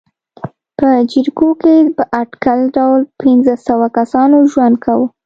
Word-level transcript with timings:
په 0.77 0.87
جریکو 1.11 1.49
کې 1.61 1.75
په 1.95 2.03
اټکلي 2.21 2.65
ډول 2.75 3.01
پنځه 3.21 3.53
سوه 3.67 3.87
کسانو 3.97 4.37
ژوند 4.51 4.75
کاوه. 4.83 5.07